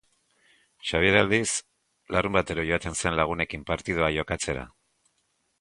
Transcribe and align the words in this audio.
Xabier, 0.91 1.17
aldiz, 1.19 1.49
larunbatero 2.17 2.65
joaten 2.71 2.99
zen 3.03 3.21
lagunekin 3.23 3.69
partidua 3.71 4.13
jokatzera. 4.19 4.69